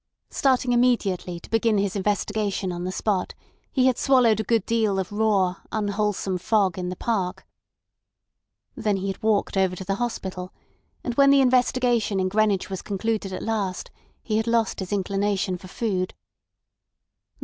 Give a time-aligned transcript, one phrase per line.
[0.31, 3.35] Starting immediately to begin his investigation on the spot,
[3.71, 7.45] he had swallowed a good deal of raw, unwholesome fog in the park.
[8.75, 10.51] Then he had walked over to the hospital;
[11.03, 13.91] and when the investigation in Greenwich was concluded at last
[14.23, 16.15] he had lost his inclination for food.